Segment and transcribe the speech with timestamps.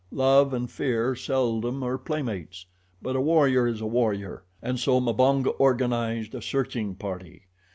[0.15, 2.65] Love and fear seldom are playmates;
[3.03, 7.43] but a warrior is a warrior, and so Mbonga organized a searching party.